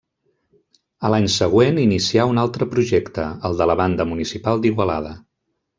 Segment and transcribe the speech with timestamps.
[1.09, 5.19] A l'any següent inicià un altre projecte, el de la Banda Municipal d'Igualada.